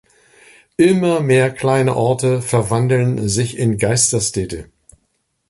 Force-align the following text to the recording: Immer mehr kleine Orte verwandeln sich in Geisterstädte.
Immer 0.77 1.19
mehr 1.19 1.51
kleine 1.51 1.95
Orte 1.95 2.41
verwandeln 2.41 3.29
sich 3.29 3.59
in 3.59 3.77
Geisterstädte. 3.77 4.67